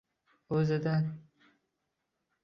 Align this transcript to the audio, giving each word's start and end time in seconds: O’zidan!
O’zidan! 0.59 1.03